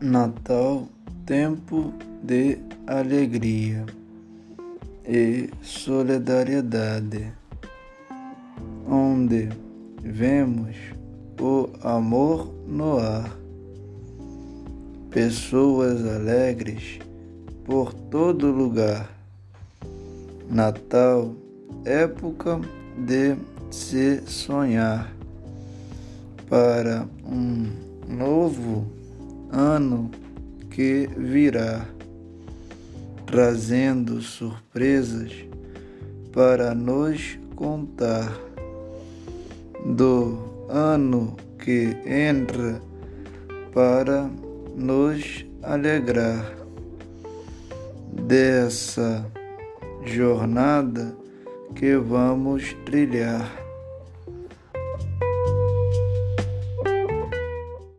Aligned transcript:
Natal, 0.00 0.86
tempo 1.26 1.92
de 2.22 2.56
alegria 2.86 3.84
e 5.04 5.50
solidariedade, 5.60 7.32
onde 8.88 9.48
vemos 10.00 10.76
o 11.40 11.68
amor 11.82 12.48
no 12.64 12.98
ar, 12.98 13.36
pessoas 15.10 16.06
alegres 16.06 17.00
por 17.64 17.92
todo 17.92 18.52
lugar. 18.52 19.10
Natal, 20.48 21.34
época 21.84 22.60
de 22.96 23.34
se 23.68 24.22
sonhar 24.28 25.12
para 26.48 27.04
um 27.26 27.68
novo 28.08 28.97
ano 29.50 30.10
que 30.70 31.08
virá, 31.16 31.86
trazendo 33.26 34.20
surpresas 34.20 35.32
para 36.32 36.74
nos 36.74 37.38
contar 37.54 38.32
do 39.84 40.66
ano 40.68 41.36
que 41.58 41.96
entra 42.06 42.80
para 43.72 44.30
nos 44.76 45.44
alegrar 45.62 46.56
dessa 48.26 49.26
jornada 50.04 51.16
que 51.74 51.96
vamos 51.96 52.76
trilhar. 52.84 53.67